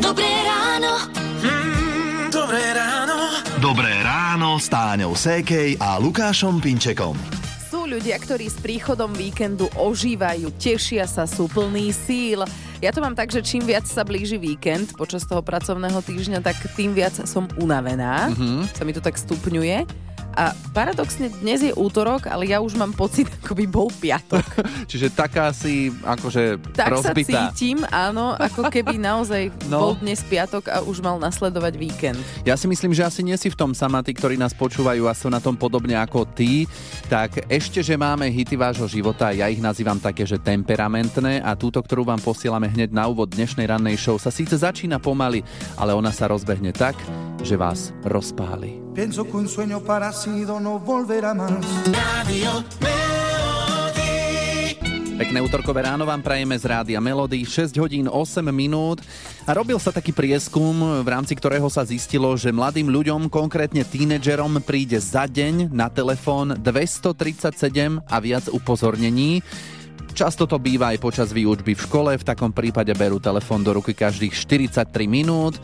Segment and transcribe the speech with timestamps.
[0.00, 1.12] Dobré ráno.
[1.44, 3.36] Mm, dobré ráno.
[3.60, 7.12] Dobré ráno s Táňou Sékej a Lukášom Pinčekom.
[7.68, 12.48] Sú ľudia, ktorí s príchodom víkendu ožívajú, tešia sa, sú plní síl.
[12.80, 16.56] Ja to mám tak, že čím viac sa blíži víkend počas toho pracovného týždňa, tak
[16.72, 18.32] tým viac som unavená.
[18.32, 18.72] Mm-hmm.
[18.72, 19.84] Sa mi to tak stupňuje.
[20.30, 24.46] A paradoxne dnes je útorok, ale ja už mám pocit, ako by bol piatok.
[24.90, 27.50] Čiže taká si akože Tak rozbitá.
[27.50, 29.90] sa cítim, áno, ako keby naozaj No.
[29.90, 32.18] bol dnes piatok a už mal nasledovať víkend.
[32.42, 35.14] Ja si myslím, že asi nie si v tom sama, tí, ktorí nás počúvajú a
[35.14, 36.64] sú na tom podobne ako ty,
[37.06, 41.82] tak ešte, že máme hity vášho života, ja ich nazývam také, že temperamentné a túto,
[41.82, 45.42] ktorú vám posielame hneď na úvod dnešnej rannej show, sa síce začína pomaly,
[45.74, 46.94] ale ona sa rozbehne tak,
[47.42, 48.89] že vás rozpáli.
[48.94, 51.50] Pienso que un sueño parecido no volverá más.
[51.86, 52.64] Radio
[55.20, 59.04] Pekné útorkové ráno vám prajeme z Rádia Melody, 6 hodín 8 minút
[59.44, 64.64] a robil sa taký prieskum, v rámci ktorého sa zistilo, že mladým ľuďom, konkrétne tínedžerom,
[64.64, 69.44] príde za deň na telefón 237 a viac upozornení.
[70.16, 73.92] Často to býva aj počas výučby v škole, v takom prípade berú telefón do ruky
[73.92, 75.60] každých 43 minút.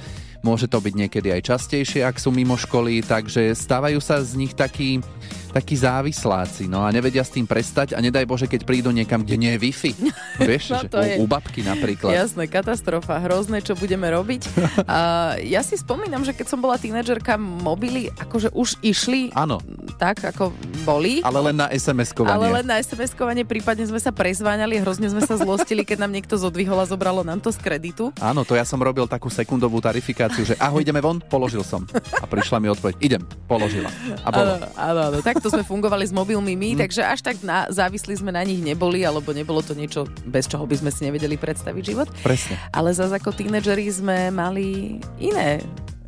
[0.47, 4.55] Môže to byť niekedy aj častejšie, ak sú mimo školy, takže stávajú sa z nich
[4.55, 5.03] takí,
[5.51, 9.37] takí závisláci, no a nevedia s tým prestať a nedaj Bože, keď prídu niekam, kde
[9.37, 9.93] nie je Wi-Fi.
[10.47, 12.15] Vieš, No že to je- u, u babky napríklad.
[12.15, 14.47] Jasné, katastrofa, hrozné, čo budeme robiť.
[14.87, 14.99] A
[15.43, 19.59] ja si spomínam, že keď som bola tínedžerka, mobily akože už išli Áno,
[19.97, 20.53] tak, ako
[20.83, 21.19] boli.
[21.21, 22.37] ale len na SMS-kovanie.
[22.37, 26.37] Ale len na SMS-kovanie, prípadne sme sa prezváňali, hrozne sme sa zlostili, keď nám niekto
[26.37, 28.13] zodvihol a zobralo nám to z kreditu.
[28.17, 31.83] Áno, to ja som robil takú sekundovú tarifikáciu, že ahoj, ideme von, položil som.
[32.15, 33.89] A prišla mi odpoveď, idem, položila.
[34.23, 34.53] A bolo.
[34.77, 36.79] Áno, áno, takto sme fungovali s mobilmi my, Mhm.
[36.79, 40.65] takže až tak na, závislí sme na nich neboli, alebo nebolo to niečo, bez čoho
[40.65, 42.09] by sme si nevedeli predstaviť život.
[42.21, 42.61] Presne.
[42.71, 45.65] Ale zase ako tínedžeri sme mali iné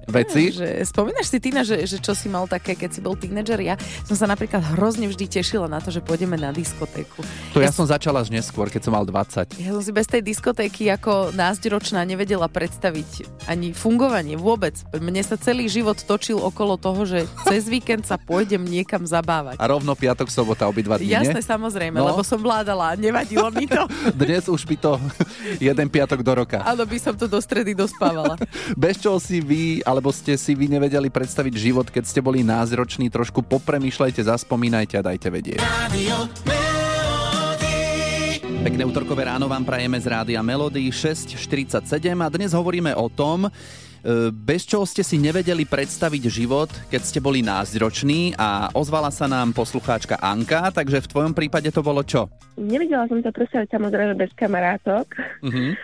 [0.09, 0.57] Veci?
[0.57, 3.61] Že, spomínaš si, Tina, že, že čo si mal také, keď si bol tínedžer?
[3.61, 7.21] Ja som sa napríklad hrozne vždy tešila na to, že pôjdeme na diskotéku.
[7.53, 9.61] To ja som začala až neskôr, keď som mal 20.
[9.61, 14.73] Ja som si bez tej diskotéky ako násťročná nevedela predstaviť ani fungovanie vôbec.
[14.93, 19.61] Mne sa celý život točil okolo toho, že cez víkend sa pôjdem niekam zabávať.
[19.61, 21.21] A rovno piatok, sobota, obidva dní, nie?
[21.21, 22.15] Jasné, samozrejme, No.
[22.15, 23.85] lebo som vládala nevadilo mi to.
[24.23, 24.93] Dnes už by to
[25.69, 26.65] jeden piatok do roka.
[26.65, 28.41] Áno, by som to do stredy dospávala.
[28.79, 33.11] Bez čoho si vy, alebo ste si vy nevedeli predstaviť život, keď ste boli názroční,
[33.11, 35.59] trošku popremýšľajte, zaspomínajte a dajte vedieť.
[38.63, 41.83] Pekné útorkové ráno vám prajeme z rádia Melody 6.47
[42.15, 43.51] a dnes hovoríme o tom, e,
[44.31, 49.51] bez čoho ste si nevedeli predstaviť život, keď ste boli názroční a ozvala sa nám
[49.51, 52.31] poslucháčka Anka, takže v tvojom prípade to bolo čo?
[52.55, 55.11] Nevedela som to predstaviť samozrejme bez kamarátok,
[55.43, 55.75] Mhm.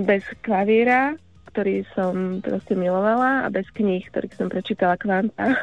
[0.00, 1.12] bez klavíra,
[1.50, 5.58] ktorý som proste milovala a bez kníh, ktorých som prečítala kvanta.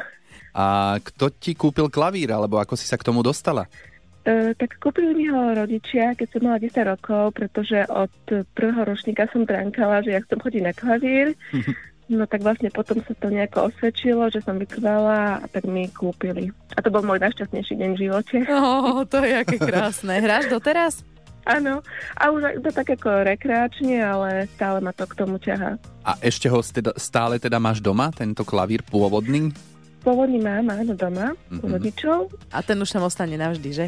[0.52, 3.64] A kto ti kúpil klavír, alebo ako si sa k tomu dostala?
[4.28, 8.12] E, tak kúpili mi ho rodičia, keď som mala 10 rokov, pretože od
[8.52, 11.32] prvého ročníka som drankala, že ja chcem chodiť na klavír.
[12.08, 16.48] No tak vlastne potom sa to nejako osvedčilo, že som vytrvala a tak mi kúpili.
[16.72, 18.36] A to bol môj najšťastnejší deň v živote.
[18.48, 20.16] Oh, to je aké krásne.
[20.16, 21.04] Hráš doteraz?
[21.48, 21.80] Áno,
[22.12, 25.80] a už to tak ako rekreačne, ale stále ma to k tomu ťahá.
[26.02, 29.48] A ešte ho teda, stále teda máš doma, tento klavír pôvodný?
[29.98, 31.58] Pôvodný mám, áno, doma, Mhm.
[31.58, 32.18] u rodičov.
[32.48, 33.86] A ten už tam ostane navždy, že?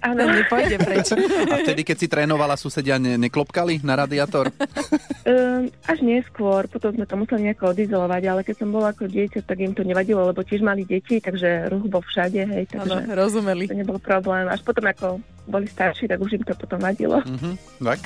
[0.00, 1.12] Áno, Ten nepôjde preč.
[1.44, 4.48] A vtedy, keď si trénovala, susedia ne- neklopkali na radiátor?
[4.48, 9.42] um, až neskôr, potom sme to museli nejako odizolovať, ale keď som bola ako dieťa,
[9.42, 13.66] tak im to nevadilo, lebo tiež mali deti, takže ruch bol všade, hej, takže rozumeli.
[13.66, 14.46] to nebol problém.
[14.46, 17.18] Až potom, ako boli starší, tak už im to potom vadilo.
[17.22, 18.00] Mhm, tak.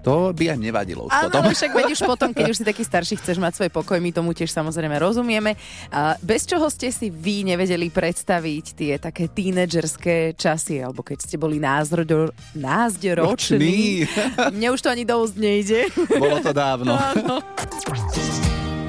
[0.00, 1.52] To by aj nevadilo už Áno, potom.
[1.52, 4.32] však veď už potom, keď už si taký starší, chceš mať svoj pokoj, my tomu
[4.32, 5.60] tiež samozrejme rozumieme.
[5.92, 11.36] A bez čoho ste si vy nevedeli predstaviť tie také tínedžerské časy, alebo keď ste
[11.36, 14.08] boli názroďo, názďoroční.
[14.56, 15.92] Mne už to ani do úst nejde.
[16.16, 16.96] Bolo to dávno.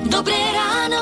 [0.08, 1.02] Dobré ráno.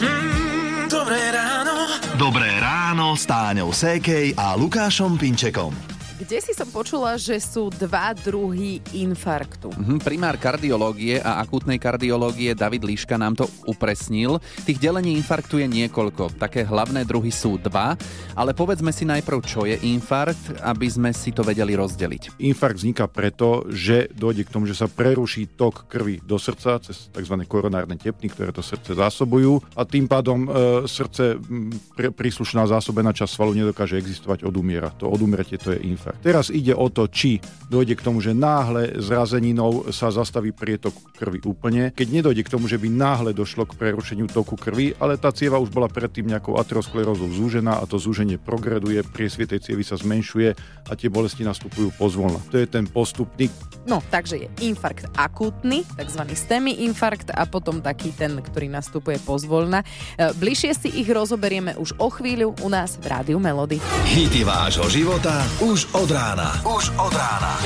[0.00, 1.74] Mm, dobré ráno.
[2.16, 5.99] Dobré ráno s Táňou Sékej a Lukášom Pinčekom.
[6.20, 9.72] Kde si som počula, že sú dva druhy infarktu.
[9.72, 14.36] Mhm, Primár kardiológie a akútnej kardiológie David Líška nám to upresnil.
[14.68, 16.36] Tých delení infarktu je niekoľko.
[16.36, 17.96] Také hlavné druhy sú dva,
[18.36, 22.36] ale povedzme si najprv, čo je infarkt, aby sme si to vedeli rozdeliť.
[22.36, 27.08] Infarkt vzniká preto, že dojde k tomu, že sa preruší tok krvi do srdca cez
[27.08, 27.34] tzv.
[27.48, 30.48] koronárne tepny, ktoré to srdce zásobujú a tým pádom e,
[30.84, 34.92] srdce m, pre, príslušná zásobená časť svalu nedokáže existovať, odumiera.
[35.00, 36.09] To odumretie to je infarkt.
[36.10, 36.26] Infarkt.
[36.26, 37.38] Teraz ide o to, či
[37.70, 41.94] dojde k tomu, že náhle zrazeninou sa zastaví prietok krvi úplne.
[41.94, 45.62] Keď nedojde k tomu, že by náhle došlo k prerušeniu toku krvi, ale tá cieva
[45.62, 50.48] už bola predtým nejakou aterosklerózou zúžená a to zúženie progreduje, priesvie tej cievy sa zmenšuje
[50.90, 52.42] a tie bolesti nastupujú pozvolna.
[52.50, 53.46] To je ten postupný.
[53.86, 56.22] No, takže je infarkt akútny, tzv.
[56.26, 59.86] STEMI infarkt a potom taký ten, ktorý nastupuje pozvolna.
[60.18, 63.80] E, Bližšie si ich rozoberieme už o chvíľu u nás v Rádiu Melody.
[64.04, 66.48] Hity vášho života už od rána.
[66.64, 67.60] Už od rána.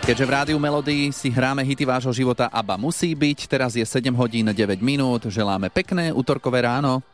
[0.00, 4.08] Keďže v Rádiu Melody si hráme hity vášho života ABBA musí byť, teraz je 7
[4.16, 7.04] hodín 9 minút, želáme pekné útorkové ráno.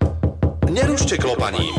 [0.70, 1.74] Nerušte klopaním.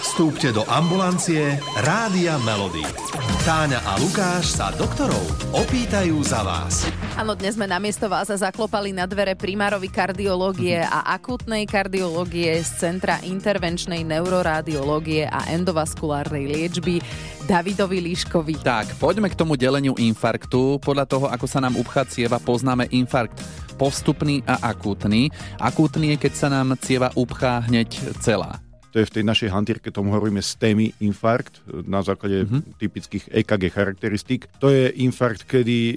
[0.00, 2.84] Vstúpte do ambulancie Rádia Melody.
[3.44, 6.88] Táňa a Lukáš sa doktorov opýtajú za vás.
[7.14, 13.22] Áno, dnes sme namiesto vás zaklopali na dvere primárovi kardiológie a akútnej kardiológie z Centra
[13.22, 16.98] intervenčnej neuroradiológie a endovaskulárnej liečby
[17.46, 18.66] Davidovi Líškovi.
[18.66, 20.82] Tak, poďme k tomu deleniu infarktu.
[20.82, 23.38] Podľa toho, ako sa nám upchá cieva, poznáme infarkt
[23.78, 25.30] postupný a akútny.
[25.62, 27.94] Akútny je, keď sa nám cieva upchá hneď
[28.26, 28.63] celá.
[28.94, 32.78] To je v tej našej hantírke, tomu hovoríme STEMI infarkt na základe mm-hmm.
[32.78, 34.46] typických EKG charakteristík.
[34.62, 35.96] To je infarkt, kedy e,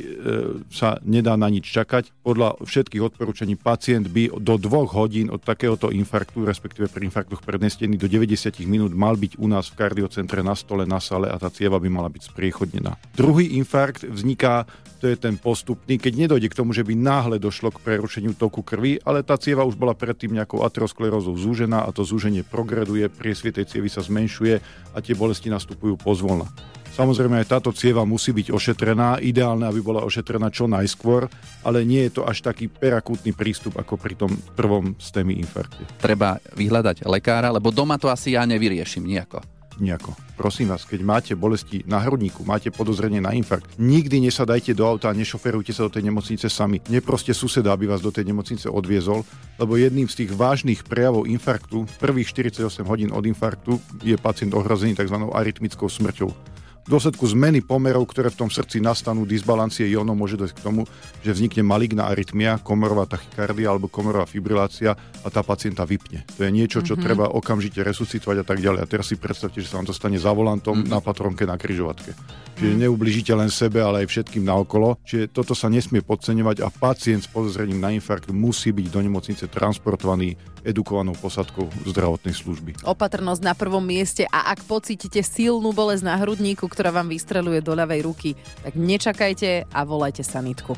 [0.74, 2.10] sa nedá na nič čakať.
[2.26, 8.02] Podľa všetkých odporúčaní pacient by do dvoch hodín od takéhoto infarktu, respektíve pri infarktoch prednestený
[8.02, 11.54] do 90 minút mal byť u nás v kardiocentre na stole, na sale a tá
[11.54, 12.98] cieva by mala byť spriechodnená.
[13.14, 14.66] Druhý infarkt vzniká
[14.98, 18.66] to je ten postupný, keď nedojde k tomu, že by náhle došlo k prerušeniu toku
[18.66, 23.52] krvi, ale tá cieva už bola predtým nejakou aterosklerózou zúžená a to zúženie progreduje, priesvie
[23.52, 24.56] tej cievy sa zmenšuje
[24.94, 26.48] a tie bolesti nastupujú pozvolna.
[26.98, 31.30] Samozrejme aj táto cieva musí byť ošetrená, ideálne, aby bola ošetrená čo najskôr,
[31.62, 35.86] ale nie je to až taký perakútny prístup ako pri tom prvom STEMI infarkte.
[36.02, 39.57] Treba vyhľadať lekára, lebo doma to asi ja nevyriešim nejako.
[39.78, 40.18] Nejako.
[40.34, 45.10] Prosím vás, keď máte bolesti na hrudníku, máte podozrenie na infarkt, nikdy nesadajte do auta
[45.10, 46.82] a nešoferujte sa do tej nemocnice sami.
[46.90, 49.22] Neproste suseda, aby vás do tej nemocnice odviezol,
[49.62, 54.98] lebo jedným z tých vážnych prejavov infarktu, prvých 48 hodín od infarktu, je pacient ohrozený
[54.98, 55.18] tzv.
[55.30, 56.58] arytmickou smrťou.
[56.88, 60.88] V dôsledku zmeny pomerov, ktoré v tom srdci nastanú, disbalancie jónov, môže dojsť k tomu,
[61.20, 66.24] že vznikne maligná arytmia, komorová tachykardia alebo komorová fibrilácia a tá pacienta vypne.
[66.40, 67.04] To je niečo, čo mm-hmm.
[67.04, 68.88] treba okamžite resuscitovať a tak ďalej.
[68.88, 70.88] A teraz si predstavte, že sa vám to stane za volantom mm-hmm.
[70.96, 72.16] na patronke na kryžovatke.
[72.58, 74.98] Čiže neublížite len sebe, ale aj všetkým naokolo.
[75.04, 79.46] Čiže toto sa nesmie podceňovať a pacient s podozrením na infarkt musí byť do nemocnice
[79.52, 82.82] transportovaný edukovanou posadkou zdravotnej služby.
[82.82, 87.74] Opatrnosť na prvom mieste a ak pocítite silnú bolesť na hrudníku, ktorá vám vystreluje do
[87.74, 90.78] ľavej ruky, tak nečakajte a volajte sanitku.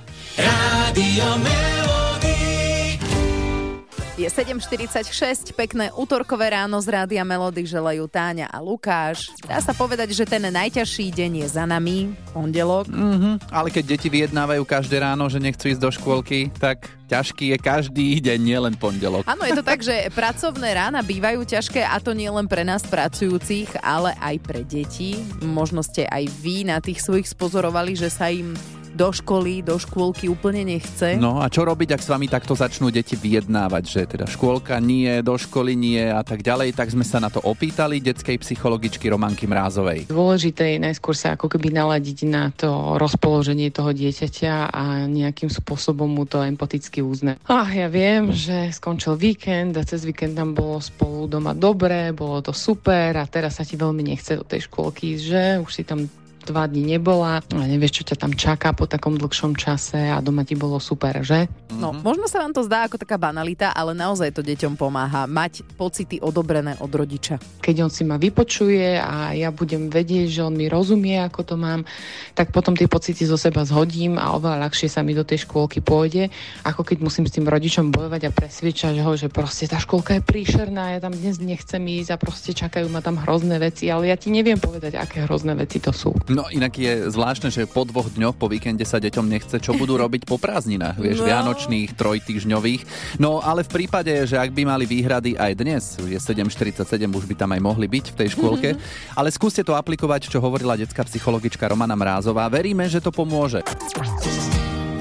[4.19, 9.31] Je 7.46, pekné útorkové ráno z Rádia Melody želajú Táňa a Lukáš.
[9.47, 12.91] Dá sa povedať, že ten najťažší deň je za nami, pondelok.
[12.91, 13.47] Mm-hmm.
[13.47, 18.19] Ale keď deti vyjednávajú každé ráno, že nechcú ísť do škôlky, tak ťažký je každý
[18.19, 19.23] deň, nielen pondelok.
[19.23, 22.83] Áno, je to tak, že pracovné rána bývajú ťažké a to nie len pre nás
[22.83, 25.15] pracujúcich, ale aj pre deti.
[25.39, 28.51] Možno ste aj vy na tých svojich spozorovali, že sa im
[28.93, 31.17] do školy, do škôlky úplne nechce.
[31.17, 35.21] No a čo robiť, ak s vami takto začnú deti vyjednávať, že teda škôlka nie,
[35.21, 39.45] do školy nie a tak ďalej, tak sme sa na to opýtali detskej psychologičky Romanky
[39.45, 40.09] Mrázovej.
[40.09, 46.09] Dôležité je najskôr sa ako keby naladiť na to rozpoloženie toho dieťaťa a nejakým spôsobom
[46.09, 47.41] mu to empaticky uznať.
[47.47, 52.41] Ach, ja viem, že skončil víkend a cez víkend tam bolo spolu doma dobre, bolo
[52.41, 56.07] to super a teraz sa ti veľmi nechce do tej škôlky, že už si tam
[56.45, 60.47] dva dní nebola a nevieš, čo ťa tam čaká po takom dlhšom čase a doma
[60.47, 61.49] ti bolo super, že?
[61.75, 65.63] No, možno sa vám to zdá ako taká banalita, ale naozaj to deťom pomáha mať
[65.77, 67.37] pocity odobrené od rodiča.
[67.61, 71.55] Keď on si ma vypočuje a ja budem vedieť, že on mi rozumie, ako to
[71.55, 71.85] mám,
[72.33, 75.79] tak potom tie pocity zo seba zhodím a oveľa ľahšie sa mi do tej škôlky
[75.79, 76.33] pôjde,
[76.65, 80.23] ako keď musím s tým rodičom bojovať a presviečať ho, že proste tá škôlka je
[80.25, 84.17] príšerná, ja tam dnes nechcem ísť a proste čakajú ma tam hrozné veci, ale ja
[84.17, 86.11] ti neviem povedať, aké hrozné veci to sú.
[86.29, 89.97] No inak je zvláštne, že po dvoch dňoch po víkende sa deťom nechce, čo budú
[90.03, 91.27] robiť po prázdninách, vieš, no.
[91.27, 92.81] vianočných, trojtýždňových.
[93.17, 97.35] No ale v prípade, že ak by mali výhrady aj dnes, je 7.47, už by
[97.35, 99.17] tam aj mohli byť v tej škôlke, mm-hmm.
[99.17, 102.45] ale skúste to aplikovať, čo hovorila detská psychologička Romana Mrázová.
[102.53, 103.65] Veríme, že to pomôže.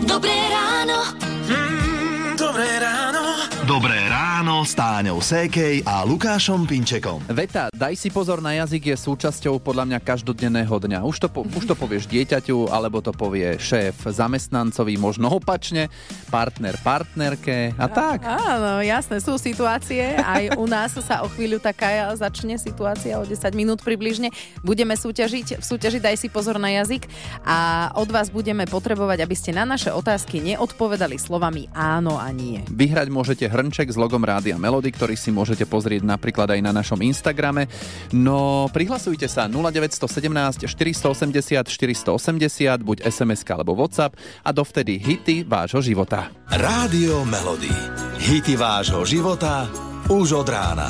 [0.09, 0.99] Dobré ráno.
[1.45, 3.23] Mm, dobré ráno.
[3.69, 7.23] Dobré ráno s Táňou Sékej a Lukášom Pinčekom.
[7.31, 11.07] Veta, daj si pozor na jazyk je súčasťou podľa mňa každodenného dňa.
[11.07, 15.87] Už to, po, už to povieš dieťaťu, alebo to povie šéf zamestnancovi, možno opačne,
[16.35, 18.27] partner partnerke a tak.
[18.27, 20.19] Áno, jasné, sú situácie.
[20.19, 24.35] Aj u nás sa o chvíľu taká začne situácia o 10 minút približne.
[24.67, 27.07] Budeme súťažiť, v súťaži daj si pozor na jazyk
[27.47, 32.67] a od vás budeme potrebovať, aby ste na naše otázky neodpovedali slovami áno a nie.
[32.67, 36.97] Vyhrať môžete hrnček s logom Rádia Melody, ktorý si môžete pozrieť napríklad aj na našom
[37.05, 37.69] Instagrame.
[38.17, 41.69] No, prihlasujte sa 0917 480
[42.17, 46.33] 480, buď SMS alebo WhatsApp a dovtedy hity vášho života.
[46.49, 47.69] Rádio Melody.
[48.17, 49.69] Hity vášho života
[50.09, 50.89] už od rána.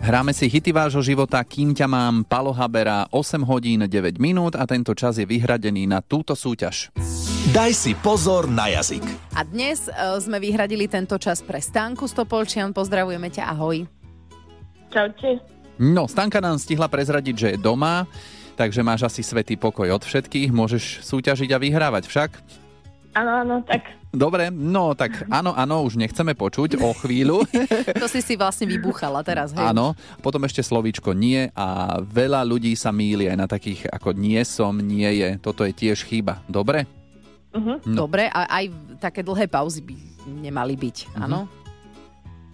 [0.00, 4.64] Hráme si hity vášho života, kým ťa mám, Palo Habera, 8 hodín 9 minút a
[4.64, 6.88] tento čas je vyhradený na túto súťaž.
[7.48, 9.00] Daj si pozor na jazyk.
[9.32, 12.76] A dnes uh, sme vyhradili tento čas pre Stanku Stopolčian.
[12.76, 13.88] Pozdravujeme ťa, ahoj.
[14.92, 15.40] Čaute.
[15.80, 18.04] No, Stanka nám stihla prezradiť, že je doma,
[18.60, 22.30] takže máš asi svetý pokoj od všetkých, môžeš súťažiť a vyhrávať však.
[23.16, 27.46] Áno, áno, tak Dobre, no tak áno, áno, už nechceme počuť o chvíľu.
[28.02, 29.64] To si si vlastne vybúchala teraz, hej?
[29.64, 34.42] Áno, potom ešte slovíčko nie a veľa ľudí sa míli aj na takých ako nie
[34.44, 35.38] som, nie je.
[35.40, 36.42] Toto je tiež chyba.
[36.50, 36.99] Dobre?
[37.50, 37.74] Mhm.
[37.90, 38.06] No.
[38.06, 38.64] Dobre, a aj
[39.02, 39.94] také dlhé pauzy by
[40.26, 41.50] nemali byť, áno?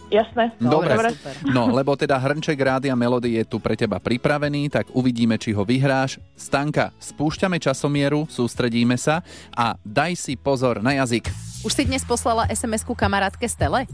[0.07, 0.55] jasné.
[0.59, 0.95] Dobre.
[0.95, 1.09] Dobre.
[1.13, 1.33] super.
[1.51, 5.63] No, lebo teda hrnček Rádia Melody je tu pre teba pripravený, tak uvidíme, či ho
[5.67, 6.19] vyhráš.
[6.33, 9.19] Stanka, spúšťame časomieru, sústredíme sa
[9.51, 11.27] a daj si pozor na jazyk.
[11.67, 13.89] Už si dnes poslala SMS-ku kamarátke Stele?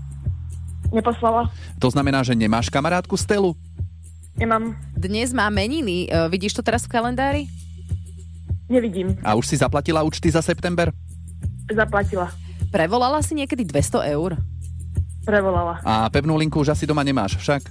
[0.93, 1.50] Neposlala.
[1.81, 3.57] To znamená, že nemáš kamarátku Stelu?
[4.38, 4.77] Nemám.
[4.93, 6.05] Dnes má meniny.
[6.05, 7.43] E, vidíš to teraz v kalendári?
[8.70, 9.20] Nevidím.
[9.24, 10.89] A už si zaplatila účty za september?
[11.67, 12.32] Zaplatila.
[12.72, 14.39] Prevolala si niekedy 200 eur?
[15.24, 15.79] Prevolala.
[15.86, 17.63] A pevnú linku už asi doma nemáš však?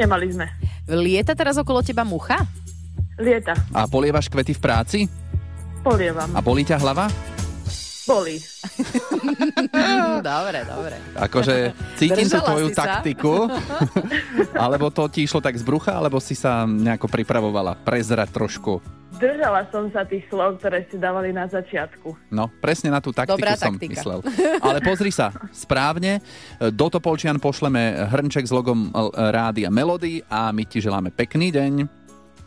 [0.00, 0.46] Nemali sme.
[0.88, 2.40] Lieta teraz okolo teba mucha?
[3.20, 3.52] Lieta.
[3.76, 4.98] A polievaš kvety v práci?
[5.84, 6.32] Polievam.
[6.32, 7.12] A bolí ťa hlava?
[8.08, 8.40] Bolí.
[10.24, 10.96] dobre, dobre.
[11.16, 12.82] Akože cítim tú Držala tvoju si sa?
[12.96, 13.34] taktiku.
[14.64, 18.80] alebo to ti išlo tak z brucha, alebo si sa nejako pripravovala prezrať trošku.
[19.20, 22.32] Držala som sa tých slov, ktoré si dávali na začiatku.
[22.32, 24.00] No, presne na tú taktiku Dobrá som taktika.
[24.00, 24.18] myslel.
[24.64, 26.24] Ale pozri sa, správne,
[26.56, 28.90] do Topolčian pošleme hrnček s logom e,
[29.28, 31.72] Rádia Melody a my ti želáme pekný deň.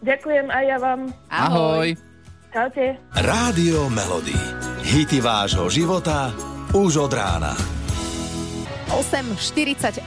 [0.02, 1.00] Ďakujem aj ja vám.
[1.30, 2.13] Ahoj.
[2.54, 3.02] Čaute.
[3.18, 4.38] Rádio Melody.
[4.86, 6.30] Hity vášho života
[6.78, 7.58] už od rána.
[8.94, 10.06] 8.48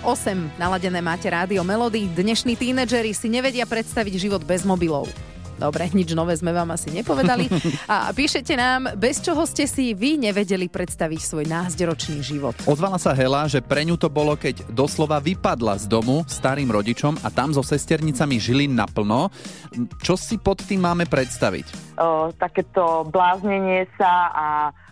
[0.55, 2.07] naladené máte rádio Melody.
[2.07, 5.11] Dnešní tínedžeri si nevedia predstaviť život bez mobilov.
[5.57, 7.49] Dobre, nič nové sme vám asi nepovedali.
[7.93, 12.55] A píšete nám, bez čoho ste si vy nevedeli predstaviť svoj názderočný život.
[12.69, 17.17] Ozvala sa Hela, že pre ňu to bolo, keď doslova vypadla z domu starým rodičom
[17.25, 19.33] a tam so sesternicami žili naplno.
[20.05, 21.87] Čo si pod tým máme predstaviť?
[21.97, 24.47] o, takéto bláznenie sa a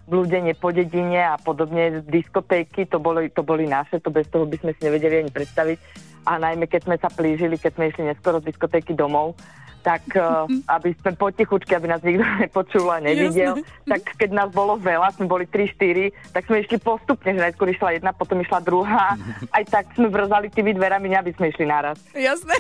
[0.05, 4.57] blúdenie po dedine a podobne, diskotéky, to boli, to boli naše, to bez toho by
[4.61, 5.79] sme si nevedeli ani predstaviť.
[6.25, 9.37] A najmä keď sme sa plížili, keď sme išli neskoro z diskotéky domov,
[9.85, 14.81] tak uh, aby sme potichučky, aby nás nikto nepočul a nevidel, tak keď nás bolo
[14.81, 19.15] veľa, sme boli 3-4, tak sme išli postupne, že najskôr išla jedna, potom išla druhá.
[19.57, 22.01] Aj tak sme vrzali tými dverami, aby sme išli naraz.
[22.17, 22.57] Jasné.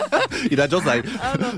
[0.54, 0.98] Ináč ozaj,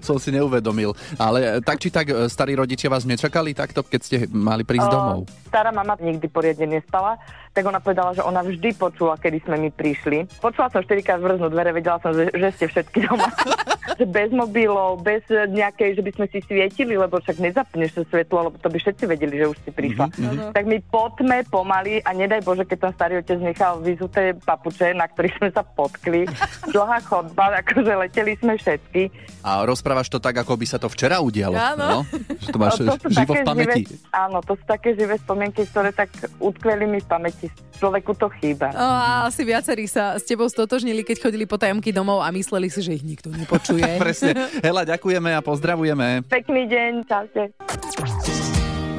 [0.04, 0.92] som si neuvedomil.
[1.16, 5.24] Ale tak či tak, e, starí rodičia vás nečakali takto, keď ste mali prísť domov?
[5.24, 7.16] O, stará mama nikdy poriadne nespala,
[7.56, 10.28] tak ona povedala, že ona vždy počula, kedy sme my prišli.
[10.44, 13.32] Počula som 4 krát vrznúť dvere, vedela som, že, že ste všetky doma.
[13.96, 18.52] že bez mobilov, bez nejakej, že by sme si svietili, lebo však nezapneš to svetlo,
[18.52, 20.06] lebo to by všetci vedeli, že už si prišla.
[20.12, 24.92] Mhm, Tak my poďme pomaly a nedaj Bože, keď tam starý otec nechal vyzuté papuče,
[24.92, 26.28] na ktorých sme sa potkli.
[26.76, 29.08] Dlhá chodba, akože leteli sme všetky.
[29.40, 31.56] A rozprávaš to tak, ako by sa to včera udialo.
[31.56, 31.86] Áno.
[31.86, 31.98] No?
[32.36, 33.82] Že to máš No, to sú živo také v pamäti.
[33.88, 36.10] Živé, áno, to sú také živé spomienky, ktoré tak
[36.42, 37.45] utkveli mi v pamäti.
[37.76, 38.72] Človeku to chýba.
[38.72, 42.72] O, a asi viacerí sa s tebou stotožnili, keď chodili po tajomky domov a mysleli
[42.72, 43.84] si, že ich nikto nepočuje.
[44.02, 44.32] Presne.
[44.64, 46.24] Hela, ďakujeme a pozdravujeme.
[46.26, 47.42] Pekný deň, čaute.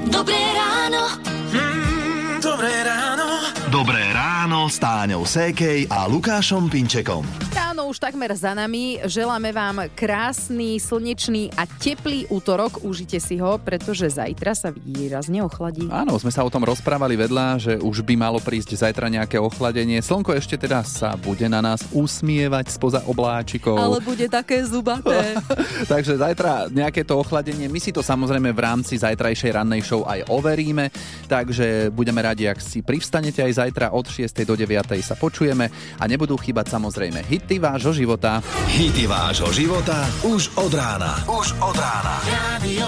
[0.08, 1.02] Dobré ráno.
[3.68, 7.20] Dobré ráno s Táňou Sékej a Lukášom Pinčekom.
[7.52, 8.98] Áno, ráno už takmer za nami.
[9.06, 12.82] Želáme vám krásny, slnečný a teplý útorok.
[12.82, 15.86] Užite si ho, pretože zajtra sa výrazne ochladí.
[15.94, 20.02] Áno, sme sa o tom rozprávali vedľa, že už by malo prísť zajtra nejaké ochladenie.
[20.02, 23.78] Slnko ešte teda sa bude na nás usmievať spoza obláčikov.
[23.78, 25.38] Ale bude také zubaté.
[25.94, 27.70] Takže zajtra nejaké to ochladenie.
[27.70, 30.90] My si to samozrejme v rámci zajtrajšej rannej show aj overíme.
[31.30, 34.34] Takže budeme radi, ak si privstanete aj zajtra od 6.
[34.50, 34.98] do 9.
[35.06, 35.70] sa počujeme
[36.02, 38.40] a nebudú chýbať samozrejme hity vášho života.
[38.72, 41.20] Hity vášho života už od rána.
[41.28, 42.16] Už od rána.
[42.32, 42.88] Radio